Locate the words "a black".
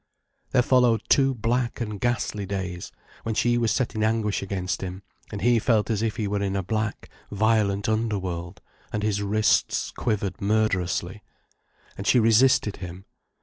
6.55-7.07